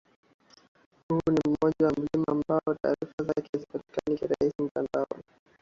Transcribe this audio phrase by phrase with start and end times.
[1.09, 5.23] Huu ni mmoja ya milima ambayo taarifa zake hazipatikani kirahisi mtandaoni